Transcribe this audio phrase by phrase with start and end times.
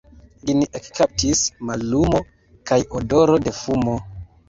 [0.49, 2.25] Lin ekkaptis mallumo
[2.73, 4.01] kaj odoro de fumo.